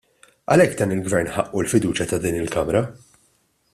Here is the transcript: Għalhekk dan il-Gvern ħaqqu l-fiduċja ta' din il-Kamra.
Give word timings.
Għalhekk 0.53 0.77
dan 0.79 0.93
il-Gvern 0.95 1.29
ħaqqu 1.35 1.61
l-fiduċja 1.65 2.09
ta' 2.13 2.21
din 2.25 2.39
il-Kamra. 2.41 2.83